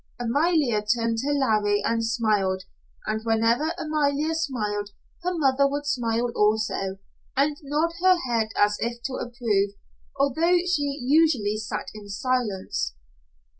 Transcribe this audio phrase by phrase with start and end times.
[0.19, 2.63] Amalia turned to Larry and smiled,
[3.05, 4.89] and whenever Amalia smiled,
[5.21, 6.97] her mother would smile also,
[7.37, 9.73] and nod her head as if to approve,
[10.19, 12.95] although she usually sat in silence.